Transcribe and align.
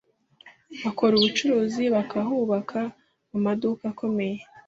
bakora 0.83 1.13
ubucuruzi, 1.15 1.83
bakahubaka 1.95 2.79
amaduka 3.35 3.83
akomeye 3.91 4.39